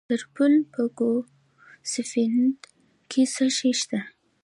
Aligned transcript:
د 0.09 0.11
سرپل 0.21 0.53
په 0.73 0.81
ګوسفندي 0.97 2.47
کې 3.11 3.21
څه 3.33 3.45
شی 3.57 3.71
شته؟ 3.79 3.99